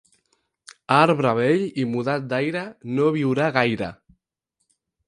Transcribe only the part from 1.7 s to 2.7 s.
i mudat d'aire,